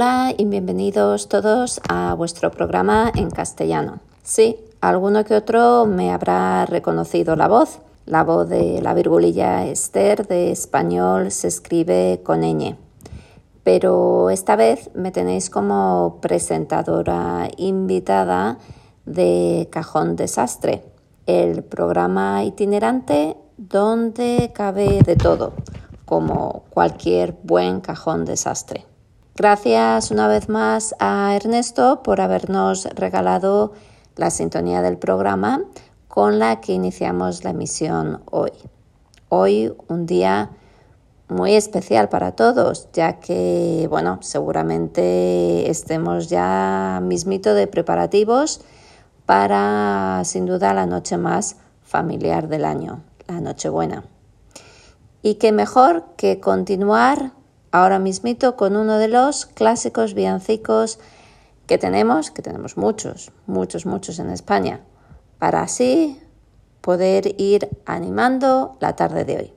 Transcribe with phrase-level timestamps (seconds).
[0.00, 4.00] Hola y bienvenidos todos a vuestro programa en castellano.
[4.22, 7.80] Sí, alguno que otro me habrá reconocido la voz.
[8.06, 12.78] La voz de la virgulilla Esther de español se escribe con ñ.
[13.62, 18.56] Pero esta vez me tenéis como presentadora invitada
[19.04, 20.82] de Cajón Desastre,
[21.26, 25.52] el programa itinerante donde cabe de todo,
[26.06, 28.86] como cualquier buen cajón desastre.
[29.40, 33.72] Gracias una vez más a Ernesto por habernos regalado
[34.16, 35.62] la sintonía del programa
[36.08, 38.50] con la que iniciamos la emisión hoy.
[39.30, 40.50] Hoy un día
[41.28, 48.60] muy especial para todos, ya que, bueno, seguramente estemos ya mismito de preparativos
[49.24, 54.04] para, sin duda, la noche más familiar del año, la Nochebuena.
[55.22, 57.39] Y qué mejor que continuar
[57.72, 60.98] ahora mismito con uno de los clásicos villancicos
[61.66, 64.80] que tenemos, que tenemos muchos, muchos, muchos en España,
[65.38, 66.20] para así
[66.80, 69.52] poder ir animando la tarde de hoy.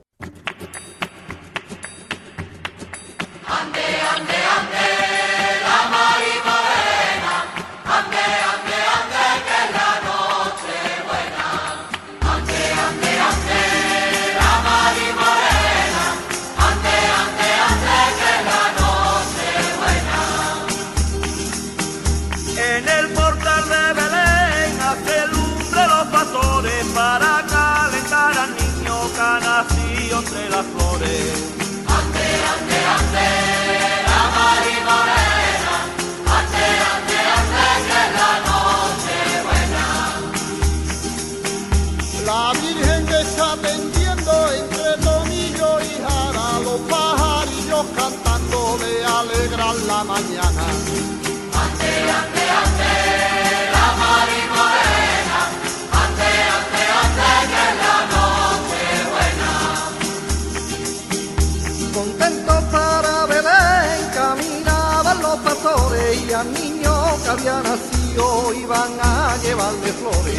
[67.54, 70.38] Había nacido iban a llevarle flores.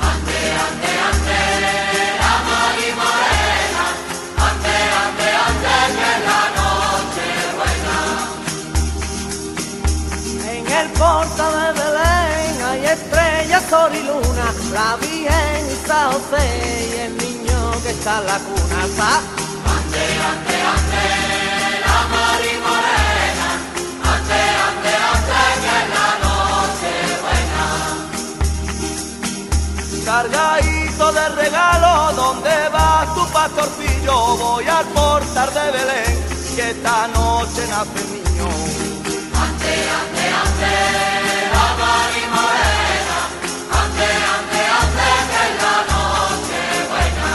[0.00, 1.38] Ante, ante, ante,
[2.20, 3.86] la Mari Morena,
[4.48, 4.74] ante,
[5.04, 6.40] ante, ante, que es la
[10.80, 16.44] el porta de Belén hay estrellas, sol y luna, la Virgen y San José
[16.90, 18.78] y el niño que está en la cuna.
[18.82, 19.02] Ante,
[19.64, 20.53] ante, ante,
[30.14, 34.36] Cargadito de regalo, ¿dónde va tu pastorcillo?
[34.36, 36.14] Voy al portal de Belén,
[36.54, 38.46] que esta noche nace el niño
[39.44, 40.24] ante, ante,
[41.54, 43.18] la Mari Morena,
[43.80, 46.60] ante, ante, ante, que es la noche
[46.92, 47.32] buena.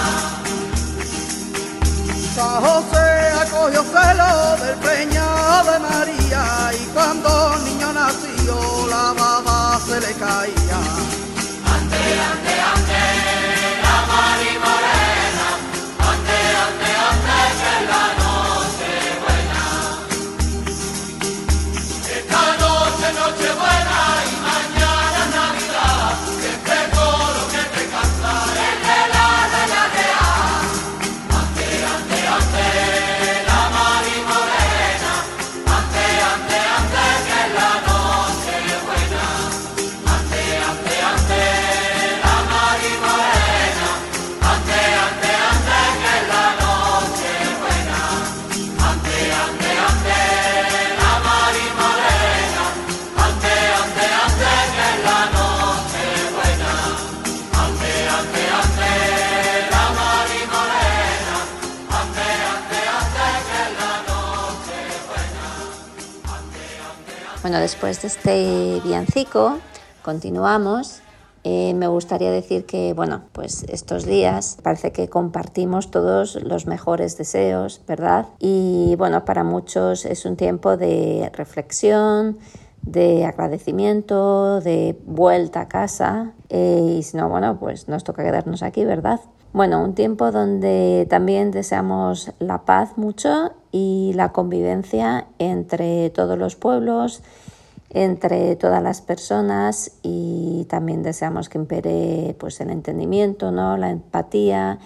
[2.33, 3.07] San José
[3.43, 4.31] acogió celo
[4.63, 6.43] del preñado de María
[6.81, 8.55] y cuando el niño nació
[8.87, 11.28] la baba se le caía.
[11.99, 14.98] Ante, ante, ante, la Mari
[67.59, 69.57] Después de este villancico,
[70.01, 71.01] continuamos.
[71.43, 77.17] Eh, me gustaría decir que, bueno, pues estos días parece que compartimos todos los mejores
[77.17, 78.27] deseos, ¿verdad?
[78.39, 82.37] Y bueno, para muchos es un tiempo de reflexión,
[82.81, 86.33] de agradecimiento, de vuelta a casa.
[86.47, 89.19] Eh, y si no, bueno, pues nos toca quedarnos aquí, ¿verdad?
[89.51, 96.55] Bueno, un tiempo donde también deseamos la paz mucho y la convivencia entre todos los
[96.55, 97.23] pueblos,
[97.91, 103.77] entre todas las personas y también deseamos que impere pues el entendimiento, ¿no?
[103.77, 104.79] la empatía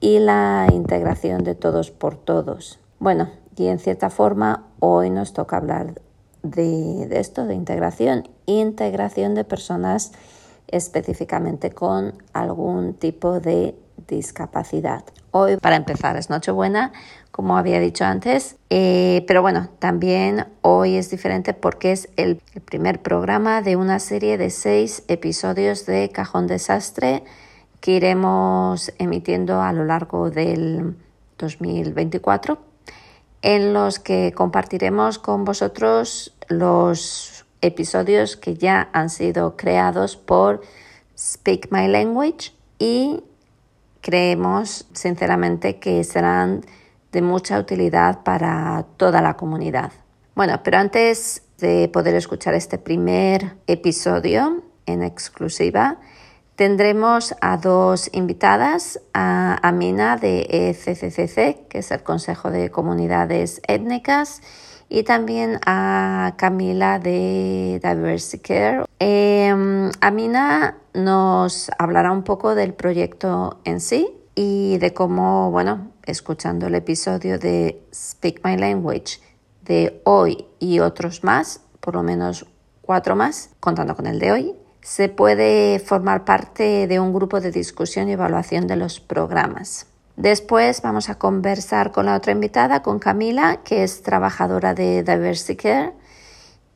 [0.00, 2.78] y la integración de todos por todos.
[2.98, 6.00] Bueno, y en cierta forma hoy nos toca hablar
[6.42, 10.12] de, de esto, de integración, integración de personas
[10.68, 13.76] específicamente con algún tipo de
[14.08, 15.04] discapacidad.
[15.30, 16.92] Hoy, para empezar, es Nochebuena,
[17.36, 23.02] como había dicho antes, eh, pero bueno, también hoy es diferente porque es el, primer
[23.02, 27.24] programa de una serie de seis episodios de Cajón Desastre
[27.82, 30.96] que iremos emitiendo a lo largo del
[31.36, 32.58] 2024,
[33.42, 40.62] en los que compartiremos con vosotros los episodios que ya han sido creados por
[41.18, 43.22] Speak My Language y
[44.00, 46.64] creemos sinceramente que serán
[47.16, 49.90] de mucha utilidad para toda la comunidad.
[50.34, 55.96] Bueno, pero antes de poder escuchar este primer episodio en exclusiva,
[56.56, 64.42] tendremos a dos invitadas, a Amina de ECCCC, que es el Consejo de Comunidades Étnicas,
[64.90, 68.84] y también a Camila de Diversity Care.
[68.98, 76.66] Em, Amina nos hablará un poco del proyecto en sí y de cómo, bueno, escuchando
[76.66, 79.18] el episodio de Speak My Language
[79.62, 82.46] de hoy y otros más, por lo menos
[82.82, 87.50] cuatro más, contando con el de hoy, se puede formar parte de un grupo de
[87.50, 89.86] discusión y evaluación de los programas.
[90.16, 95.56] Después vamos a conversar con la otra invitada, con Camila, que es trabajadora de Diversity
[95.56, 95.92] Care,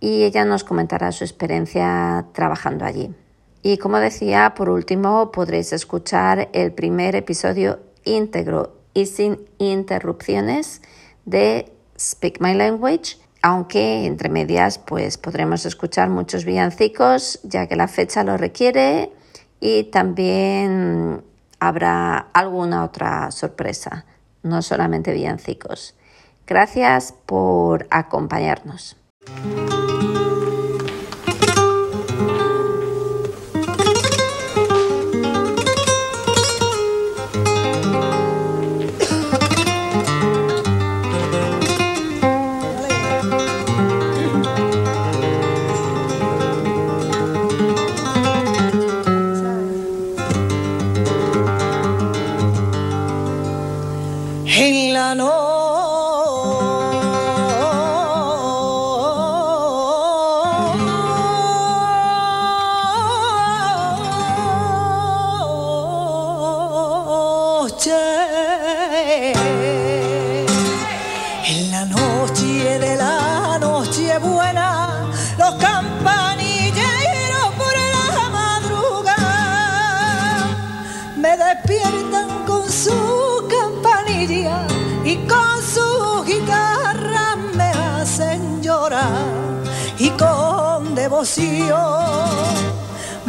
[0.01, 3.15] y ella nos comentará su experiencia trabajando allí.
[3.63, 10.83] Y como decía, por último, podréis escuchar el primer episodio íntegro y sin interrupciones
[11.25, 17.89] de Speak My Language, aunque entre medias pues podremos escuchar muchos villancicos ya que la
[17.89, 19.13] fecha lo requiere
[19.61, 21.23] y también
[21.59, 24.07] habrá alguna otra sorpresa,
[24.43, 25.95] no solamente villancicos.
[26.47, 28.97] Gracias por acompañarnos.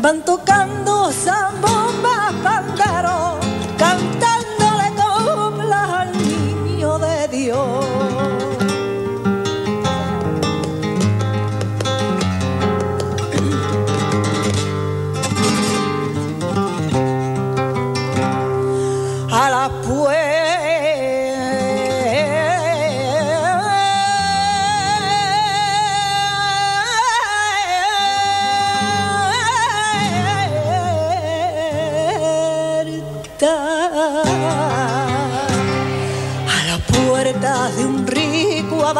[0.01, 1.81] Van tocando zambomba,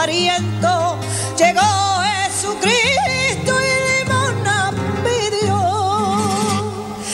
[0.02, 0.98] avariento
[1.38, 1.62] llegó
[2.02, 5.58] Jesucristo y limona pidió.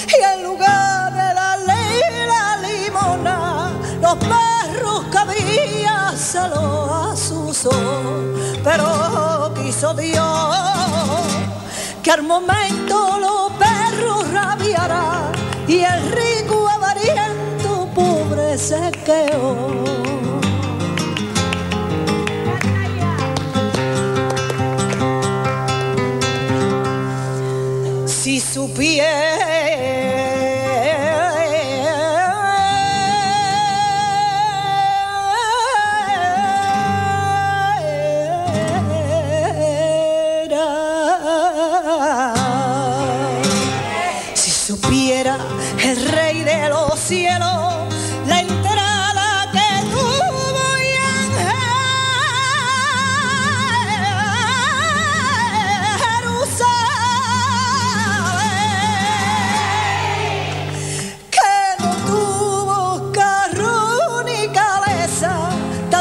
[0.07, 7.71] Y en lugar de la ley la limona, los perros que había se lo asusó.
[8.63, 10.55] Pero quiso Dios
[12.01, 13.16] que al momento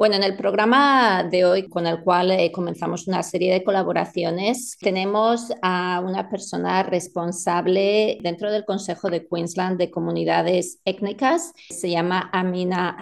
[0.00, 4.78] Bueno, en el programa de hoy, con el cual eh, comenzamos una serie de colaboraciones,
[4.80, 11.52] tenemos a una persona responsable dentro del Consejo de Queensland de Comunidades Étnicas.
[11.68, 12.96] Se llama Amina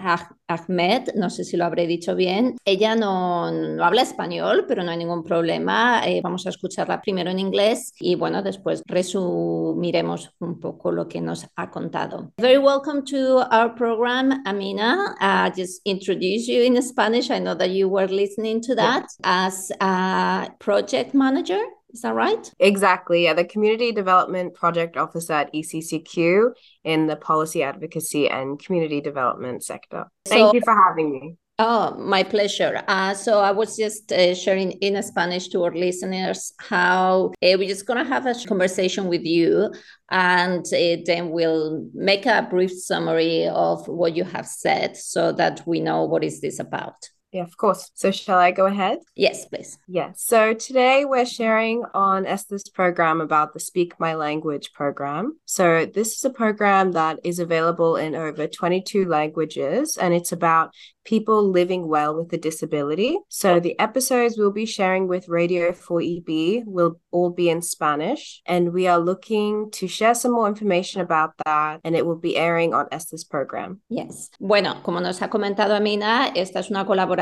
[0.49, 2.57] Ahmed, no sé si lo habré dicho bien.
[2.65, 6.01] Ella no, no habla español, pero no hay ningún problema.
[6.05, 11.21] Eh, vamos a escucharla primero en inglés y bueno, después resumiremos un poco lo que
[11.21, 12.31] nos ha contado.
[12.37, 15.15] Very welcome to our program, Amina.
[15.21, 17.29] Uh, just introduce you in Spanish.
[17.29, 21.59] I know that you were listening to that as a project manager.
[21.91, 22.51] Is that right?
[22.59, 23.23] Exactly.
[23.23, 26.51] Yeah, the Community Development Project Officer at ECCQ
[26.83, 30.05] in the policy advocacy and community development sector.
[30.25, 31.37] Thank so, you for having me.
[31.61, 32.81] Oh, my pleasure.
[32.87, 37.67] Uh, so I was just uh, sharing in Spanish to our listeners how uh, we're
[37.67, 39.69] just going to have a conversation with you
[40.09, 45.61] and uh, then we'll make a brief summary of what you have said so that
[45.67, 47.09] we know what is this about.
[47.31, 47.91] Yeah, of course.
[47.93, 48.99] So, shall I go ahead?
[49.15, 49.77] Yes, please.
[49.87, 50.23] Yes.
[50.25, 55.37] So, today we're sharing on Esther's program about the Speak My Language program.
[55.45, 60.71] So, this is a program that is available in over 22 languages and it's about
[61.05, 63.17] people living well with a disability.
[63.29, 68.73] So the episodes we'll be sharing with Radio 4EB will all be in Spanish, and
[68.73, 72.75] we are looking to share some more information about that, and it will be airing
[72.75, 73.81] on Esther's program.
[73.89, 74.29] Yes.
[74.39, 77.18] Bueno, como nos ha comentado Amina, esta es una colaboración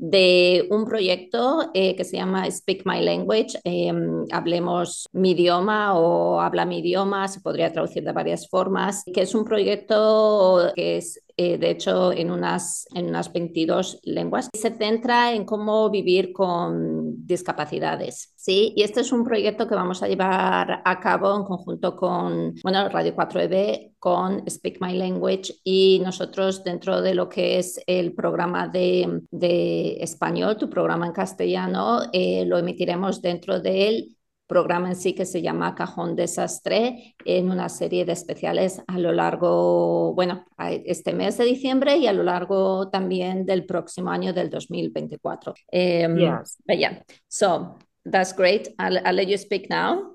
[0.00, 3.92] de un proyecto eh, que se llama Speak My Language, eh,
[4.30, 9.34] hablemos mi idioma o habla mi idioma, se podría traducir de varias formas, que es
[9.34, 14.50] un proyecto que es eh, de hecho, en unas, en unas 22 lenguas.
[14.52, 18.32] Se centra en cómo vivir con discapacidades.
[18.48, 18.72] ¿Sí?
[18.74, 22.88] Y este es un proyecto que vamos a llevar a cabo en conjunto con bueno,
[22.88, 28.66] Radio 4EB, con Speak My Language y nosotros dentro de lo que es el programa
[28.66, 34.14] de, de español, tu programa en castellano, eh, lo emitiremos dentro de él
[34.46, 39.12] programa en sí que se llama Cajón Desastre en una serie de especiales a lo
[39.12, 40.46] largo, bueno,
[40.86, 45.52] este mes de diciembre y a lo largo también del próximo año del 2024.
[45.70, 46.56] Um, yes.
[46.66, 47.76] But yeah, so
[48.10, 48.68] that's great.
[48.78, 50.12] I'll, I'll let you speak now.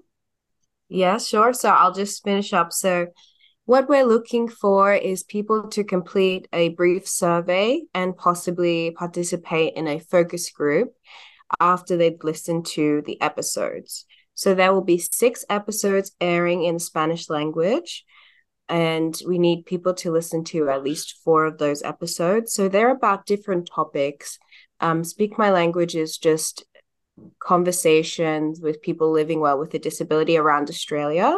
[0.89, 1.53] Yeah, sure.
[1.53, 2.71] So I'll just finish up.
[2.71, 3.07] So
[3.65, 9.87] what we're looking for is people to complete a brief survey and possibly participate in
[9.87, 10.93] a focus group
[11.59, 14.05] after they've listened to the episodes.
[14.35, 18.03] So there will be six episodes airing in Spanish language.
[18.69, 22.53] And we need people to listen to at least four of those episodes.
[22.53, 24.39] So they're about different topics.
[24.79, 26.65] Um, Speak My Language is just
[27.39, 31.37] conversations with people living well with a disability around Australia.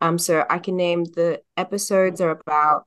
[0.00, 2.84] Um, so I can name the episodes are about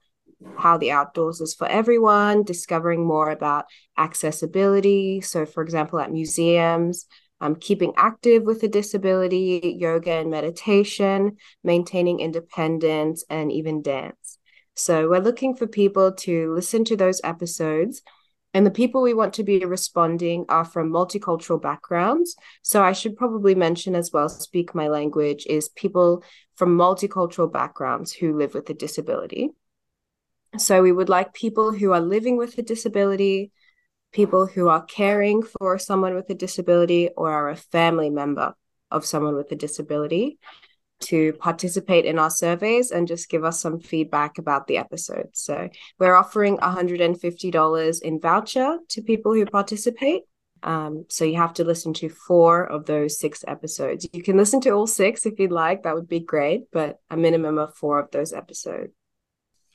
[0.57, 3.65] how the outdoors is for everyone, discovering more about
[3.97, 5.21] accessibility.
[5.21, 7.05] So, for example, at museums,
[7.41, 14.37] um, keeping active with a disability, yoga and meditation, maintaining independence, and even dance.
[14.75, 18.01] So we're looking for people to listen to those episodes.
[18.53, 22.35] And the people we want to be responding are from multicultural backgrounds.
[22.61, 26.23] So I should probably mention as well, speak my language is people
[26.55, 29.51] from multicultural backgrounds who live with a disability.
[30.57, 33.51] So we would like people who are living with a disability,
[34.11, 38.53] people who are caring for someone with a disability or are a family member
[38.89, 40.37] of someone with a disability
[41.01, 45.29] to participate in our surveys and just give us some feedback about the episode.
[45.33, 50.23] So we're offering $150 in voucher to people who participate.
[50.63, 54.07] Um, so you have to listen to four of those six episodes.
[54.13, 57.17] You can listen to all six if you'd like, that would be great, but a
[57.17, 58.93] minimum of four of those episodes.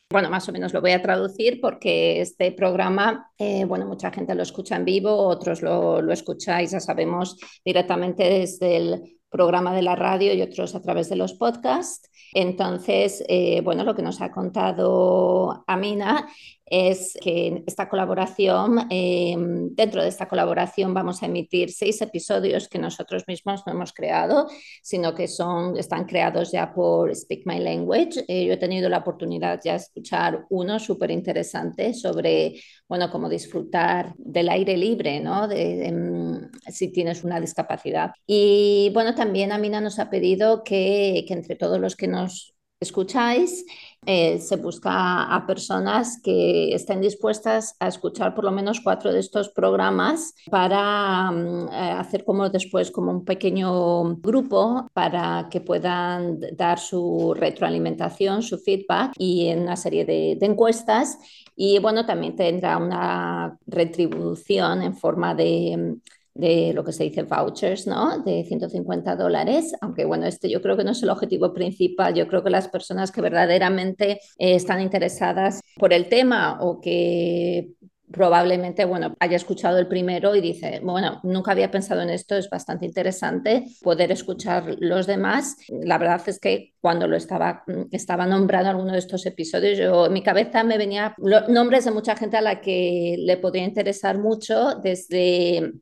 [0.08, 4.36] Bueno, más o menos lo voy a traducir porque este programa, eh, bueno, mucha gente
[4.36, 9.82] lo escucha en vivo, otros lo, lo escucháis, ya sabemos, directamente desde el programa de
[9.82, 12.10] la radio y otros a través de los podcasts.
[12.32, 16.28] Entonces, eh, bueno, lo que nos ha contado Amina
[16.66, 22.78] es que esta colaboración, em, dentro de esta colaboración vamos a emitir seis episodios que
[22.78, 24.48] nosotros mismos no hemos creado,
[24.82, 28.24] sino que son, están creados ya por Speak My Language.
[28.26, 33.28] Eh, yo he tenido la oportunidad ya de escuchar uno súper interesante sobre, bueno, cómo
[33.28, 35.48] disfrutar del aire libre, ¿no?
[35.50, 38.10] Em, si tienes una discapacidad.
[38.26, 43.64] Y bueno, también Amina nos ha pedido que entre todos los que nos escucháis,
[44.06, 49.20] eh, se busca a personas que estén dispuestas a escuchar por lo menos cuatro de
[49.20, 56.40] estos programas para mm, eh, hacer como después como un pequeño grupo para que puedan
[56.56, 61.18] dar su retroalimentación, su feedback y en una serie de, de encuestas.
[61.56, 65.96] Y bueno, también tendrá una retribución en forma de
[66.36, 68.22] de lo que se dice vouchers, ¿no?
[68.22, 72.28] De 150 dólares, aunque bueno, este yo creo que no es el objetivo principal, yo
[72.28, 77.70] creo que las personas que verdaderamente eh, están interesadas por el tema o que
[78.10, 82.48] probablemente, bueno, haya escuchado el primero y dice, bueno, nunca había pensado en esto, es
[82.48, 85.56] bastante interesante poder escuchar los demás.
[85.68, 90.12] La verdad es que cuando lo estaba, estaba nombrando alguno de estos episodios, yo en
[90.12, 91.14] mi cabeza me venían
[91.48, 95.72] nombres de mucha gente a la que le podría interesar mucho, desde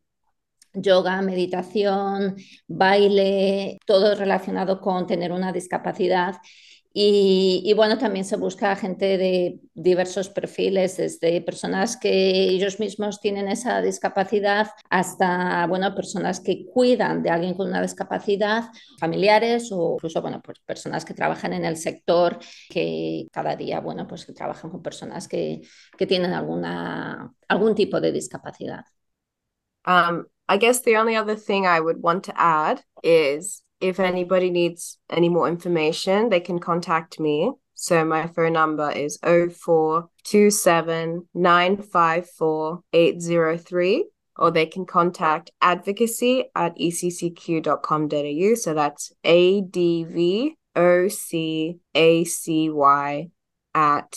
[0.74, 6.36] yoga, meditación, baile, todo relacionado con tener una discapacidad.
[6.96, 12.10] Y, bueno, también se busca gente de diversos perfiles, desde personas que
[12.50, 18.70] ellos mismos tienen esa discapacidad hasta, bueno, personas que cuidan de alguien con una discapacidad,
[19.00, 22.38] familiares o incluso, bueno, pues personas que trabajan en el sector,
[22.70, 25.62] que cada día, bueno, pues que trabajan con personas que,
[25.98, 28.84] que tienen alguna, algún tipo de discapacidad.
[30.48, 34.98] I guess the only other thing I would want to add is if anybody needs
[35.10, 37.52] any more information, they can contact me.
[37.74, 41.28] So my phone number is 0427
[44.36, 48.54] or they can contact advocacy at eccq.com.au.
[48.54, 53.30] So that's A D V O C A C Y
[53.74, 54.16] at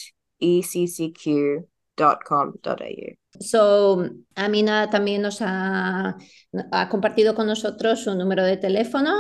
[3.40, 4.04] So,
[4.36, 6.18] Amina también nos ha,
[6.72, 9.14] ha, compartido con nosotros su número de teléfono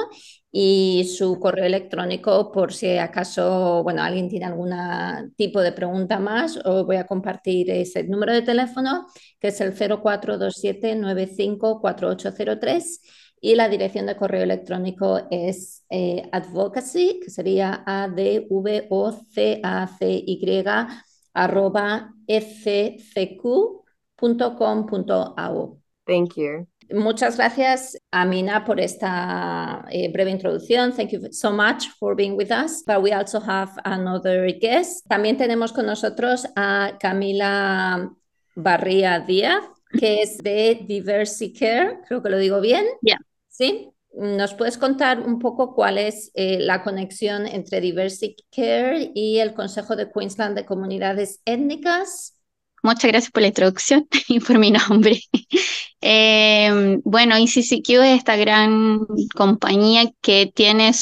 [0.51, 4.73] y su correo electrónico por si acaso, bueno, alguien tiene algún
[5.35, 9.07] tipo de pregunta más, os voy a compartir ese número de teléfono
[9.39, 13.01] que es el 0427 954803
[13.39, 18.47] y la dirección de correo electrónico es eh, advocacy, que sería A-D-V-O-C-A-C-Y
[21.37, 23.83] arroba fcq
[24.17, 25.79] .com.au.
[26.05, 26.67] Thank you.
[26.89, 30.93] Muchas gracias, Amina, por esta eh, breve introducción.
[30.93, 32.83] Thank you so much for being with us.
[32.87, 35.05] But we also have another guest.
[35.09, 38.09] También tenemos con nosotros a Camila
[38.55, 39.65] Barría Díaz,
[39.99, 41.99] que es de Diversity Care.
[42.07, 42.85] Creo que lo digo bien.
[43.01, 43.19] Yeah.
[43.49, 43.91] Sí.
[44.19, 49.53] ¿Nos puedes contar un poco cuál es eh, la conexión entre Diversity Care y el
[49.53, 52.35] Consejo de Queensland de Comunidades Étnicas?
[52.81, 55.21] Muchas gracias por la introducción y por mi nombre.
[55.99, 58.99] Eh, bueno, ICCQ es esta gran
[59.35, 60.93] compañía que tiene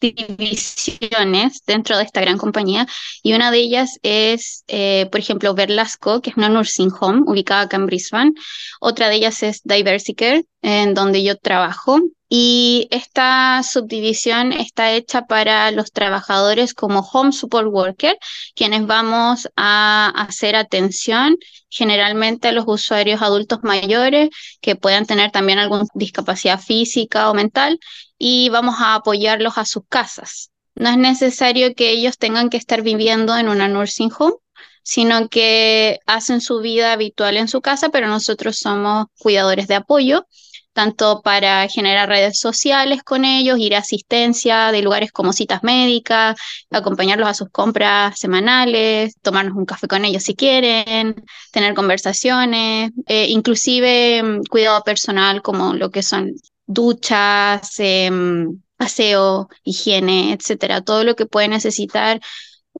[0.00, 2.86] subdivisiones dentro de esta gran compañía
[3.22, 7.62] y una de ellas es, eh, por ejemplo, Verlasco, que es una nursing home ubicada
[7.62, 8.32] acá en Brisbane.
[8.80, 12.00] Otra de ellas es Diversicare, en donde yo trabajo
[12.32, 18.16] y esta subdivisión está hecha para los trabajadores como home support worker,
[18.54, 21.36] quienes vamos a hacer atención
[21.68, 27.80] generalmente a los usuarios adultos mayores que puedan tener también alguna discapacidad física o mental
[28.20, 30.50] y vamos a apoyarlos a sus casas.
[30.74, 34.34] No es necesario que ellos tengan que estar viviendo en una nursing home,
[34.82, 40.26] sino que hacen su vida habitual en su casa, pero nosotros somos cuidadores de apoyo
[40.72, 46.38] tanto para generar redes sociales con ellos, ir a asistencia de lugares como citas médicas,
[46.70, 51.16] acompañarlos a sus compras semanales, tomarnos un café con ellos si quieren,
[51.50, 56.32] tener conversaciones, eh, inclusive mm, cuidado personal como lo que son
[56.72, 62.20] duchas, em, aseo, higiene, etcétera, todo lo que puede necesitar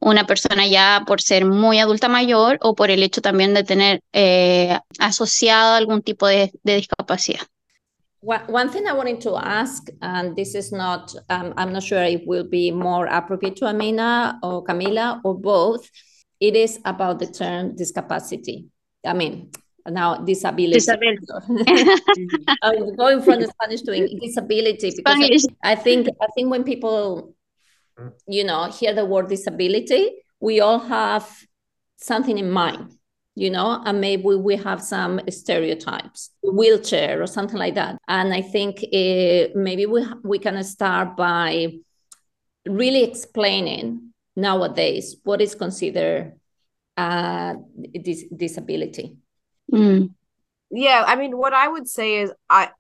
[0.00, 4.00] una persona ya por ser muy adulta mayor o por el hecho también de tener
[4.12, 7.42] eh, asociado algún tipo de discapacidad.
[8.22, 12.22] One thing I wanted to ask, and this is not, um, I'm not sure it
[12.26, 15.88] will be more appropriate to Amina or Camila or both.
[16.40, 18.66] it is about the term discapacity.
[19.04, 19.50] I mean,
[19.90, 20.78] now disability.
[20.78, 21.26] Disability.
[22.62, 25.42] I'm going from the Spanish to disability because I, Spanish.
[25.62, 27.34] I think I think when people,
[28.26, 31.28] you know, hear the word disability, we all have
[31.96, 32.92] something in mind,
[33.34, 37.98] you know, and maybe we have some stereotypes, wheelchair or something like that.
[38.08, 41.72] And I think uh, maybe we we can start by
[42.66, 46.38] really explaining nowadays what is considered
[46.96, 47.54] uh,
[48.02, 49.16] dis- disability.
[49.72, 50.10] Mm.
[50.70, 52.70] Yeah, I mean, what I would say is, I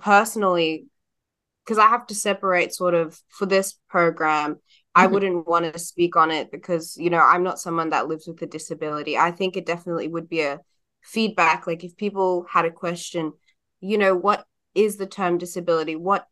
[0.00, 0.86] personally,
[1.64, 4.58] because I have to separate sort of for this program,
[4.94, 5.12] I Mhm.
[5.12, 8.42] wouldn't want to speak on it because, you know, I'm not someone that lives with
[8.42, 9.16] a disability.
[9.18, 10.60] I think it definitely would be a
[11.02, 11.66] feedback.
[11.66, 13.32] Like if people had a question,
[13.80, 15.96] you know, what is the term disability?
[15.96, 16.26] What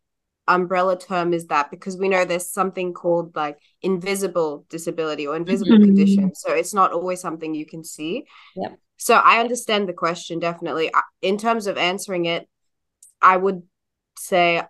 [0.49, 1.71] umbrella term is that?
[1.71, 5.85] Because we know there's something called like invisible disability or invisible Mhm.
[5.87, 6.35] condition.
[6.35, 8.27] So it's not always something you can see.
[8.57, 8.79] Yep.
[8.99, 10.91] So I understand the question definitely.
[11.23, 12.49] In terms of answering it,
[13.23, 13.63] I would
[14.19, 14.63] say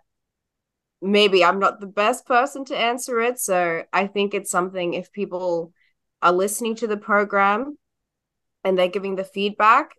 [1.01, 3.39] maybe I'm not the best person to answer it.
[3.39, 5.73] So I think it's something if people
[6.21, 7.77] are listening to the program
[8.63, 9.91] and they're giving the feedback,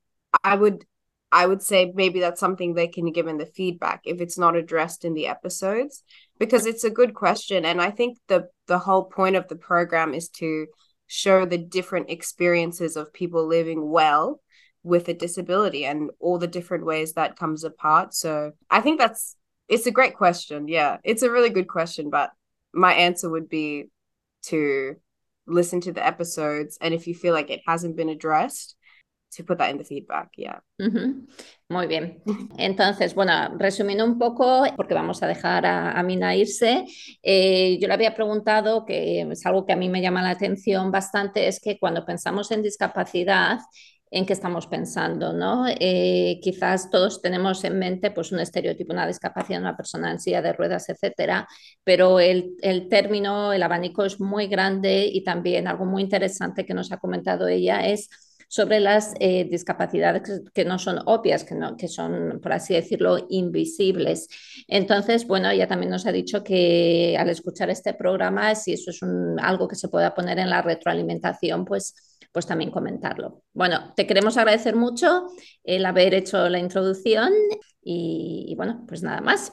[0.44, 0.84] I would
[1.32, 4.56] I would say maybe that's something they can give in the feedback if it's not
[4.56, 6.02] addressed in the episodes
[6.38, 10.12] because it's a good question and I think the the whole point of the program
[10.12, 10.66] is to
[11.12, 14.40] show the different experiences of people living well
[14.84, 18.14] with a disability and all the different ways that comes apart.
[18.14, 19.34] So I think that's
[19.66, 20.68] it's a great question.
[20.68, 22.30] Yeah, it's a really good question, but
[22.72, 23.86] my answer would be
[24.42, 24.94] to
[25.48, 28.76] listen to the episodes and if you feel like it hasn't been addressed,
[29.36, 30.30] to put that in the feedback.
[30.36, 30.60] Yeah.
[31.68, 32.22] Muy bien.
[32.58, 36.84] Entonces, bueno, resumiendo un poco, porque vamos a dejar a, a Mina irse,
[37.22, 40.90] eh, yo le había preguntado, que es algo que a mí me llama la atención
[40.90, 43.58] bastante, es que cuando pensamos en discapacidad,
[44.10, 45.32] ¿en qué estamos pensando?
[45.32, 45.66] ¿no?
[45.68, 50.42] Eh, quizás todos tenemos en mente pues, un estereotipo, una discapacidad, una persona en silla
[50.42, 51.46] de ruedas, etcétera,
[51.84, 56.74] pero el, el término, el abanico es muy grande y también algo muy interesante que
[56.74, 58.08] nos ha comentado ella es
[58.50, 63.28] sobre las eh, discapacidades que, no son obvias, que, no, que son, por así decirlo,
[63.28, 64.26] invisibles.
[64.66, 68.98] Entonces, bueno, ella también nos ha dicho que al escuchar este programa, si eso es
[69.40, 71.94] algo que se pueda poner en la retroalimentación, pues
[72.32, 73.42] pues también comentarlo.
[73.52, 75.26] Bueno, te queremos agradecer mucho
[75.64, 77.32] el haber hecho la introducción
[77.82, 79.52] y bueno, pues nada más.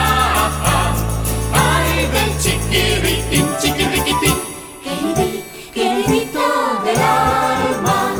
[2.21, 4.37] Del chiquiritín, chiquiriquitín,
[4.83, 6.39] queridí, queridito
[6.85, 8.13] del alma.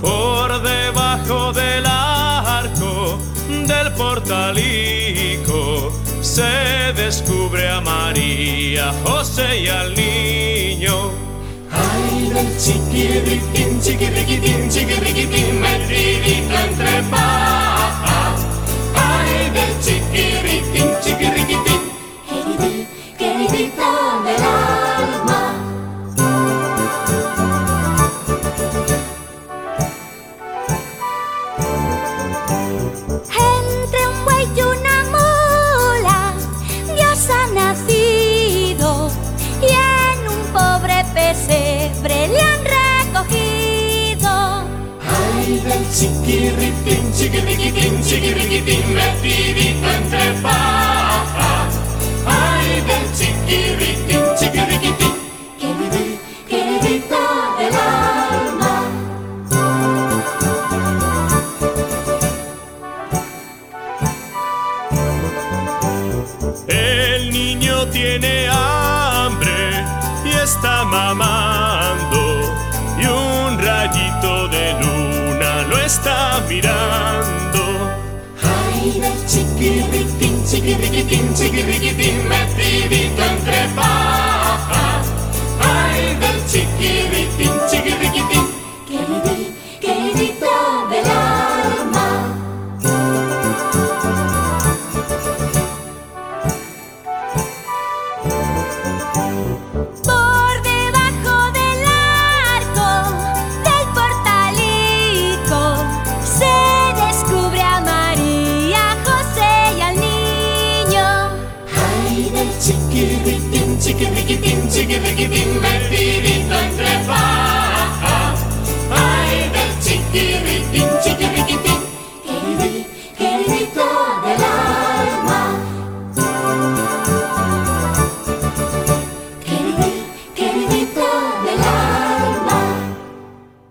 [0.00, 11.10] Por debajo del arco del portalico se descubre a María, José y al niño.
[11.72, 17.59] Ay, del chiquiritín, chiquiriquitín, chiquiriquitín, metidito entre papas.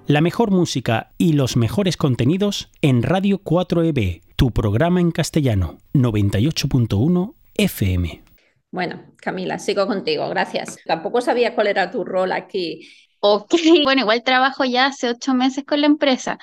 [0.10, 7.36] La mejor música y los mejores contenidos en Radio 4EB, tu programa en castellano, 98.1
[7.54, 8.24] FM.
[8.72, 10.80] Bueno, Camila, sigo contigo, gracias.
[10.84, 12.90] Tampoco sabía cuál era tu rol aquí.
[13.20, 16.40] Ok, bueno, igual trabajo ya hace ocho meses con la empresa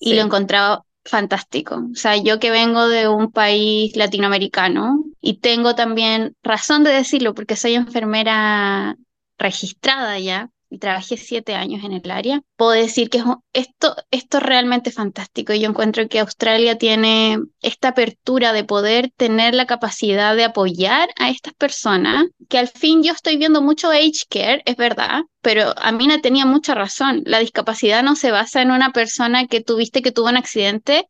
[0.00, 0.14] y Sí.
[0.14, 1.82] lo he encontrado fantástico.
[1.92, 7.34] O sea, yo que vengo de un país latinoamericano y tengo también razón de decirlo
[7.34, 8.96] porque soy enfermera
[9.36, 14.42] registrada ya y trabajé siete años en el área, puedo decir que esto, esto es
[14.42, 15.52] realmente fantástico.
[15.52, 21.28] Yo encuentro que Australia tiene esta apertura de poder tener la capacidad de apoyar a
[21.28, 26.22] estas personas, que al fin yo estoy viendo mucho age care, es verdad, pero Amina
[26.22, 27.20] tenía mucha razón.
[27.26, 31.06] La discapacidad no se basa en una persona que tuviste que tuvo un accidente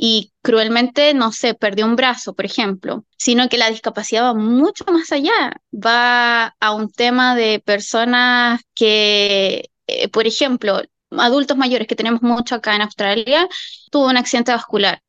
[0.00, 4.84] y cruelmente, no sé, perdió un brazo, por ejemplo, sino que la discapacidad va mucho
[4.86, 10.80] más allá, va a un tema de personas que, eh, por ejemplo,
[11.10, 13.48] adultos mayores que tenemos mucho acá en Australia,
[13.90, 15.02] tuvo un accidente vascular,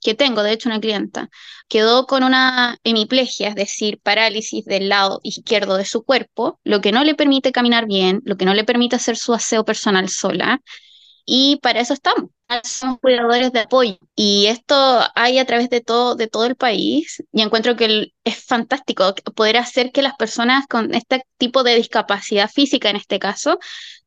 [0.00, 1.30] que tengo, de hecho, una clienta,
[1.68, 6.90] quedó con una hemiplegia, es decir, parálisis del lado izquierdo de su cuerpo, lo que
[6.90, 10.60] no le permite caminar bien, lo que no le permite hacer su aseo personal sola.
[11.24, 12.30] Y para eso estamos.
[12.64, 13.96] Somos cuidadores de apoyo.
[14.14, 17.22] Y esto hay a través de todo, de todo el país.
[17.32, 22.50] Y encuentro que es fantástico poder hacer que las personas con este tipo de discapacidad
[22.50, 23.58] física, en este caso,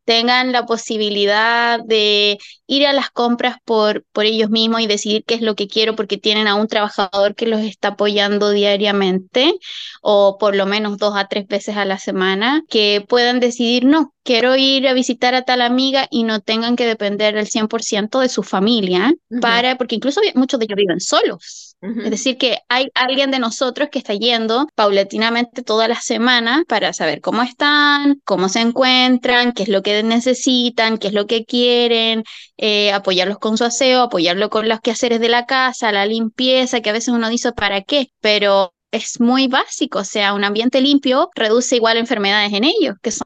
[0.05, 5.33] tengan la posibilidad de ir a las compras por, por ellos mismos y decidir qué
[5.33, 9.55] es lo que quiero porque tienen a un trabajador que los está apoyando diariamente
[10.01, 14.13] o por lo menos dos a tres veces a la semana, que puedan decidir, no,
[14.25, 18.27] quiero ir a visitar a tal amiga y no tengan que depender al 100% de
[18.27, 21.77] su familia para, porque incluso muchos de ellos viven solos.
[21.81, 22.01] Ujú.
[22.01, 26.91] Es decir, que hay alguien de nosotros que está yendo paulatinamente todas las semanas para
[26.91, 31.45] saber cómo están, cómo se encuentran, qué es lo que necesitan, qué es lo que
[31.45, 32.23] quieren,
[32.57, 36.89] eh, apoyarlos con su aseo, apoyarlo con los quehaceres de la casa, la limpieza, que
[36.89, 38.09] a veces uno dice, ¿para qué?
[38.21, 43.11] Pero es muy básico, o sea, un ambiente limpio reduce igual enfermedades en ellos, que
[43.11, 43.25] son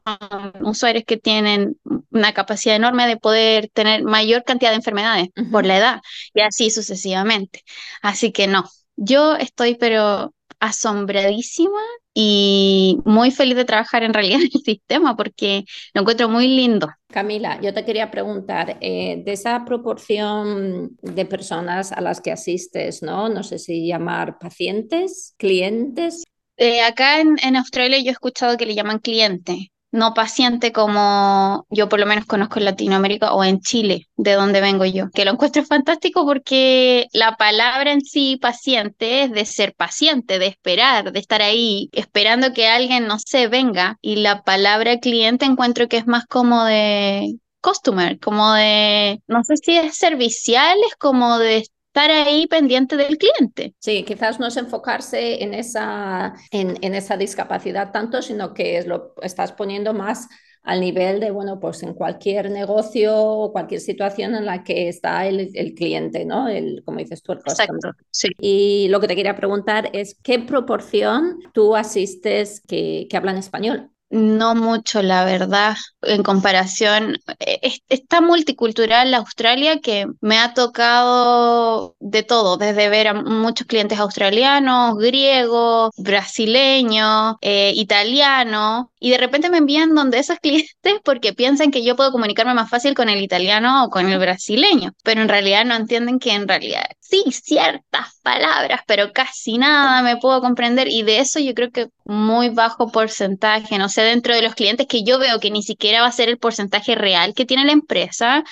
[0.62, 1.76] usuarios que tienen
[2.10, 6.00] una capacidad enorme de poder tener mayor cantidad de enfermedades por la edad
[6.34, 7.62] y así sucesivamente.
[8.02, 8.64] Así que no,
[8.96, 11.80] yo estoy pero asombradísima
[12.14, 16.88] y muy feliz de trabajar en realidad en el sistema porque lo encuentro muy lindo.
[17.08, 23.02] Camila, yo te quería preguntar, eh, de esa proporción de personas a las que asistes,
[23.02, 23.28] ¿no?
[23.28, 26.24] No sé si llamar pacientes, clientes.
[26.56, 31.66] Eh, acá en, en Australia yo he escuchado que le llaman cliente, no paciente como
[31.70, 35.24] yo por lo menos conozco en Latinoamérica o en Chile, de donde vengo yo, que
[35.24, 41.12] lo encuentro fantástico porque la palabra en sí paciente es de ser paciente, de esperar,
[41.12, 45.98] de estar ahí esperando que alguien, no sé, venga, y la palabra cliente encuentro que
[45.98, 51.66] es más como de customer, como de, no sé si es servicial, es como de
[51.92, 53.74] estar ahí pendiente del cliente.
[53.78, 58.86] Sí, quizás no es enfocarse en esa, en, en esa discapacidad tanto, sino que es
[58.86, 60.28] lo estás poniendo más
[60.62, 65.26] al nivel de, bueno, pues en cualquier negocio o cualquier situación en la que está
[65.26, 66.48] el, el cliente, ¿no?
[66.48, 67.38] El, como dices tú, el.
[67.38, 68.28] Exacto, sí.
[68.38, 73.90] Y lo que te quería preguntar es, ¿qué proporción tú asistes que, que hablan español?
[74.12, 77.16] No mucho, la verdad, en comparación.
[77.38, 83.66] eh, es- está multicultural Australia que me ha tocado de todo, desde ver a muchos
[83.68, 90.70] clientes australianos, griegos, brasileños, eh, italianos, y de repente me envían donde esos clientes
[91.04, 94.92] porque piensan que yo puedo comunicarme más fácil con el italiano o con el brasileño,
[95.02, 100.16] pero en realidad no entienden que en realidad sí, ciertas palabras, pero casi nada me
[100.18, 104.42] puedo comprender, y de eso yo creo que muy bajo porcentaje, no sé, dentro de
[104.42, 107.46] los clientes que yo veo que ni siquiera va a ser el porcentaje real que
[107.46, 108.44] tiene la empresa,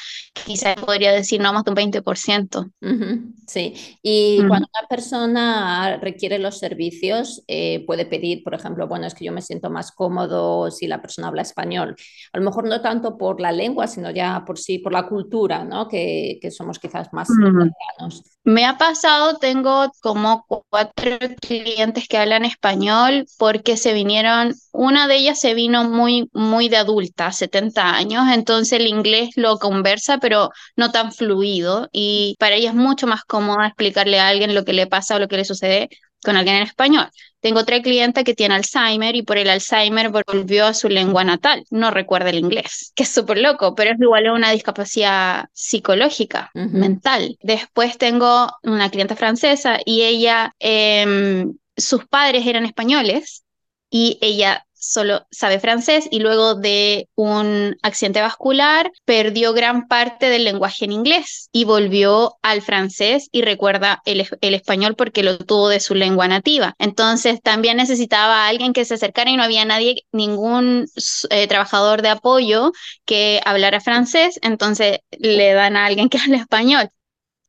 [0.45, 2.67] quizás podría decir no más de un 20%.
[2.81, 4.49] Ujú, sí, y Ujú.
[4.49, 9.33] cuando una persona requiere los servicios, eh, puede pedir, por ejemplo, bueno, es que yo
[9.33, 10.38] me siento más cómodo
[10.71, 11.97] si la persona habla español.
[12.33, 15.65] A lo mejor no tanto por la lengua, sino ya por sí, por la cultura,
[15.65, 15.89] ¿no?
[15.89, 18.23] Que, que somos quizás más italianos.
[18.45, 25.17] Me ha pasado, tengo como cuatro clientes que hablan español porque se vinieron, una de
[25.17, 30.49] ellas se vino muy, muy de adulta, 70 años, entonces el inglés lo conversa, pero
[30.77, 34.73] no tan fluido y para ella es mucho más cómodo explicarle a alguien lo que
[34.73, 35.91] le pasa o lo que le sucede
[36.23, 37.09] con alguien en español.
[37.41, 41.65] Tengo otra clienta que tiene Alzheimer y por el Alzheimer volvió a su lengua natal,
[41.71, 46.51] no recuerda el inglés, que es súper loco, pero es igual a una discapacidad psicológica,
[46.55, 47.39] mental.
[47.43, 53.45] Después tengo una clienta francesa y ella, em, sus padres eran españoles
[53.91, 60.45] y ella solo sabe francés y luego de un accidente vascular perdió gran parte del
[60.45, 65.69] lenguaje en inglés y volvió al francés y recuerda el, el español porque lo tuvo
[65.69, 66.75] de su lengua nativa.
[66.79, 70.87] Entonces también necesitaba a alguien que se acercara y no había nadie, ningún
[71.31, 72.73] eh, trabajador de apoyo
[73.05, 76.91] que hablara francés, entonces le dan a alguien que hable español